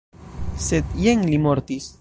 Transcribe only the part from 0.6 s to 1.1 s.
Sed